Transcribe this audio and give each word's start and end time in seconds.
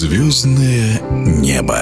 Звездное 0.00 0.98
небо. 1.10 1.78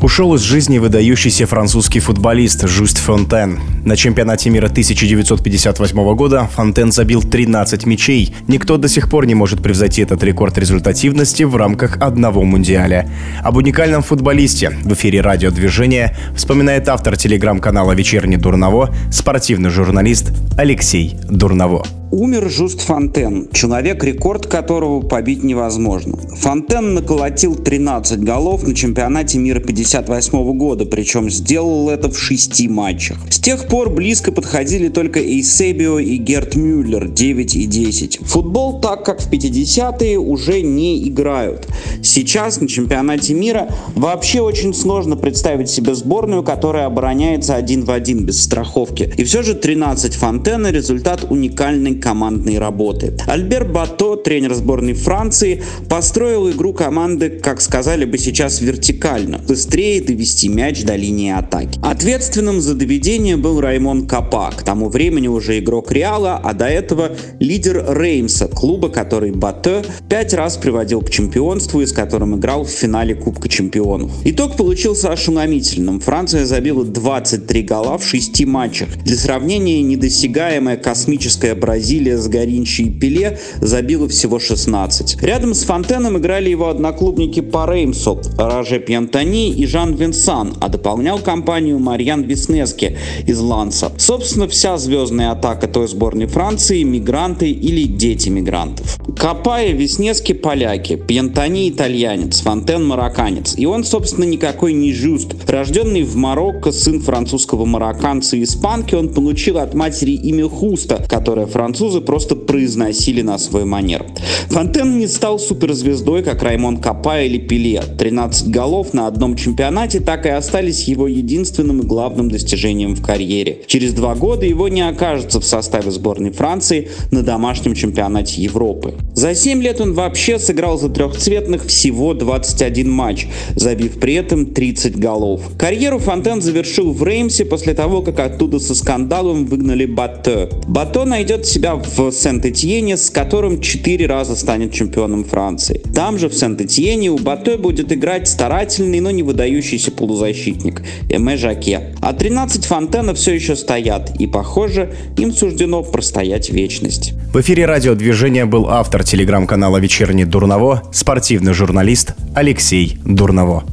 Ушел 0.00 0.34
из 0.36 0.40
жизни 0.40 0.78
выдающийся 0.78 1.46
французский 1.46 2.00
футболист 2.00 2.66
Жюст 2.66 2.96
Фонтен. 2.96 3.75
На 3.86 3.94
чемпионате 3.94 4.50
мира 4.50 4.66
1958 4.66 6.14
года 6.16 6.50
Фонтен 6.56 6.90
забил 6.90 7.22
13 7.22 7.86
мячей. 7.86 8.34
Никто 8.48 8.78
до 8.78 8.88
сих 8.88 9.08
пор 9.08 9.26
не 9.26 9.36
может 9.36 9.62
превзойти 9.62 10.02
этот 10.02 10.24
рекорд 10.24 10.58
результативности 10.58 11.44
в 11.44 11.54
рамках 11.54 11.96
одного 11.98 12.42
мундиаля. 12.42 13.08
Об 13.44 13.58
уникальном 13.58 14.02
футболисте 14.02 14.70
в 14.82 14.92
эфире 14.94 15.20
радиодвижения 15.20 16.16
вспоминает 16.34 16.88
автор 16.88 17.16
телеграм-канала 17.16 17.92
«Вечерний 17.92 18.36
Дурново» 18.36 18.92
спортивный 19.12 19.70
журналист 19.70 20.32
Алексей 20.58 21.16
Дурново. 21.30 21.86
Умер 22.10 22.48
Жуст 22.50 22.82
Фонтен, 22.82 23.48
человек, 23.52 24.02
рекорд 24.04 24.46
которого 24.46 25.00
побить 25.00 25.42
невозможно. 25.42 26.16
Фонтен 26.36 26.94
наколотил 26.94 27.56
13 27.56 28.20
голов 28.20 28.66
на 28.66 28.74
чемпионате 28.74 29.38
мира 29.38 29.58
58 29.58 30.56
года, 30.56 30.86
причем 30.86 31.28
сделал 31.28 31.90
это 31.90 32.08
в 32.08 32.16
шести 32.16 32.68
матчах. 32.68 33.18
С 33.28 33.40
тех 33.40 33.66
пор 33.66 33.75
близко 33.84 34.32
подходили 34.32 34.88
только 34.88 35.20
Эйсебио 35.20 35.98
и 35.98 36.16
Герт 36.16 36.56
Мюллер 36.56 37.08
9 37.08 37.54
и 37.56 37.66
10. 37.66 38.18
Футбол 38.22 38.80
так, 38.80 39.04
как 39.04 39.20
в 39.20 39.30
50-е, 39.30 40.18
уже 40.18 40.62
не 40.62 41.06
играют. 41.08 41.68
Сейчас 42.02 42.60
на 42.60 42.68
чемпионате 42.68 43.34
мира 43.34 43.68
вообще 43.94 44.40
очень 44.40 44.74
сложно 44.74 45.16
представить 45.16 45.68
себе 45.68 45.94
сборную, 45.94 46.42
которая 46.42 46.86
обороняется 46.86 47.54
один 47.54 47.84
в 47.84 47.90
один 47.90 48.24
без 48.24 48.42
страховки. 48.42 49.12
И 49.16 49.24
все 49.24 49.42
же 49.42 49.54
13 49.54 50.14
Фонтена 50.14 50.70
результат 50.70 51.26
уникальной 51.28 51.96
командной 51.96 52.58
работы. 52.58 53.16
Альбер 53.26 53.64
Бато, 53.64 54.16
тренер 54.16 54.54
сборной 54.54 54.94
Франции, 54.94 55.62
построил 55.88 56.50
игру 56.50 56.72
команды, 56.72 57.30
как 57.30 57.60
сказали 57.60 58.04
бы 58.04 58.18
сейчас, 58.18 58.60
вертикально. 58.60 59.38
Быстрее 59.38 60.00
довести 60.00 60.48
мяч 60.48 60.82
до 60.84 60.96
линии 60.96 61.32
атаки. 61.32 61.78
Ответственным 61.82 62.60
за 62.60 62.74
доведение 62.74 63.36
был 63.36 63.55
Раймон 63.60 64.06
Капа, 64.06 64.50
к 64.56 64.62
тому 64.62 64.88
времени 64.88 65.28
уже 65.28 65.58
игрок 65.58 65.92
Реала, 65.92 66.40
а 66.42 66.52
до 66.52 66.66
этого 66.66 67.12
лидер 67.40 67.84
Реймса, 67.88 68.48
клуба, 68.48 68.88
который 68.88 69.32
Бато 69.32 69.84
пять 70.08 70.34
раз 70.34 70.56
приводил 70.56 71.00
к 71.00 71.10
чемпионству 71.10 71.80
и 71.80 71.86
с 71.86 71.92
которым 71.92 72.36
играл 72.38 72.64
в 72.64 72.70
финале 72.70 73.14
Кубка 73.14 73.48
чемпионов. 73.48 74.10
Итог 74.24 74.56
получился 74.56 75.12
ошеломительным. 75.12 76.00
Франция 76.00 76.44
забила 76.44 76.84
23 76.84 77.62
гола 77.62 77.98
в 77.98 78.04
6 78.04 78.44
матчах. 78.46 78.88
Для 79.04 79.16
сравнения, 79.16 79.82
недосягаемая 79.82 80.76
космическая 80.76 81.54
Бразилия 81.54 82.18
с 82.18 82.28
Горинчи 82.28 82.82
и 82.82 82.90
Пеле 82.90 83.38
забила 83.60 84.08
всего 84.08 84.38
16. 84.38 85.22
Рядом 85.22 85.54
с 85.54 85.64
Фонтеном 85.64 86.18
играли 86.18 86.50
его 86.50 86.68
одноклубники 86.68 87.40
по 87.40 87.70
Реймсу 87.70 88.20
Роже 88.38 88.78
Пьянтани 88.78 89.50
и 89.50 89.66
Жан 89.66 89.94
Винсан, 89.94 90.54
а 90.60 90.68
дополнял 90.68 91.18
компанию 91.18 91.78
Марьян 91.78 92.22
Веснески 92.22 92.96
из 93.26 93.38
Ланса. 93.46 93.92
Собственно, 93.96 94.48
вся 94.48 94.76
звездная 94.76 95.30
атака 95.30 95.68
той 95.68 95.88
сборной 95.88 96.26
Франции– 96.26 96.82
мигранты 96.84 97.50
или 97.50 97.84
дети 97.84 98.28
мигрантов. 98.28 98.98
Капая 99.16 99.72
Веснески– 99.72 100.32
поляки, 100.34 100.96
Пьянтани– 100.96 101.68
итальянец, 101.70 102.40
Фонтен– 102.40 102.84
марокканец. 102.86 103.54
И 103.56 103.64
он, 103.64 103.84
собственно, 103.84 104.24
никакой 104.24 104.72
не 104.72 104.92
жуст. 104.92 105.34
Рожденный 105.48 106.02
в 106.02 106.16
Марокко, 106.16 106.72
сын 106.72 107.00
французского 107.00 107.64
марокканца 107.64 108.36
и 108.36 108.42
испанки, 108.42 108.94
он 108.94 109.10
получил 109.14 109.58
от 109.58 109.74
матери 109.74 110.12
имя 110.12 110.48
Хуста, 110.48 111.04
которое 111.08 111.46
француз 111.46 111.86
французы 111.86 112.00
просто 112.00 112.36
произносили 112.36 113.22
на 113.22 113.38
свой 113.38 113.64
манер. 113.64 114.04
Фонтен 114.48 114.98
не 114.98 115.06
стал 115.06 115.38
суперзвездой, 115.38 116.22
как 116.22 116.42
Раймон 116.42 116.78
Капа 116.78 117.22
или 117.22 117.38
Пеле. 117.38 117.82
13 117.98 118.48
голов 118.48 118.94
на 118.94 119.06
одном 119.06 119.36
чемпионате 119.36 120.00
так 120.00 120.26
и 120.26 120.30
остались 120.30 120.88
его 120.88 121.06
единственным 121.06 121.80
и 121.80 121.84
главным 121.84 122.30
достижением 122.30 122.94
в 122.94 123.02
карьере. 123.02 123.35
Через 123.66 123.92
два 123.92 124.14
года 124.14 124.46
его 124.46 124.68
не 124.68 124.86
окажется 124.86 125.40
в 125.40 125.44
составе 125.44 125.90
сборной 125.90 126.30
Франции 126.30 126.88
на 127.10 127.22
домашнем 127.22 127.74
чемпионате 127.74 128.40
Европы. 128.42 128.94
За 129.14 129.34
7 129.34 129.62
лет 129.62 129.80
он 129.80 129.94
вообще 129.94 130.38
сыграл 130.38 130.78
за 130.78 130.88
трехцветных 130.88 131.66
всего 131.66 132.14
21 132.14 132.90
матч, 132.90 133.26
забив 133.54 133.98
при 133.98 134.14
этом 134.14 134.46
30 134.46 134.98
голов. 134.98 135.42
Карьеру 135.58 135.98
Фонтен 135.98 136.40
завершил 136.40 136.92
в 136.92 137.02
Реймсе 137.02 137.44
после 137.44 137.74
того, 137.74 138.02
как 138.02 138.20
оттуда 138.20 138.58
со 138.58 138.74
скандалом 138.74 139.46
выгнали 139.46 139.86
Бато. 139.86 140.50
Бато 140.66 141.04
найдет 141.04 141.46
себя 141.46 141.76
в 141.76 142.10
Сент-Этьене, 142.10 142.96
с 142.96 143.10
которым 143.10 143.60
четыре 143.60 144.06
раза 144.06 144.36
станет 144.36 144.72
чемпионом 144.72 145.24
Франции. 145.24 145.80
Там 145.94 146.18
же, 146.18 146.28
в 146.28 146.34
Сент-Этьене, 146.34 147.10
у 147.10 147.18
Бато 147.18 147.58
будет 147.58 147.92
играть 147.92 148.28
старательный, 148.28 149.00
но 149.00 149.10
не 149.10 149.22
выдающийся 149.22 149.90
полузащитник 149.90 150.82
Эме 151.08 151.36
Жаке. 151.36 151.94
А 152.00 152.12
13 152.12 152.64
фонтенов 152.64 153.18
все 153.26 153.34
еще 153.34 153.56
стоят, 153.56 154.12
и, 154.20 154.28
похоже, 154.28 154.92
им 155.16 155.32
суждено 155.32 155.82
простоять 155.82 156.50
вечность. 156.50 157.12
В 157.32 157.40
эфире 157.40 157.66
радиодвижения 157.66 158.46
был 158.46 158.68
автор 158.68 159.02
телеграм-канала 159.02 159.78
«Вечерний 159.78 160.24
Дурново», 160.24 160.84
спортивный 160.92 161.52
журналист 161.52 162.14
Алексей 162.36 163.00
Дурново. 163.04 163.64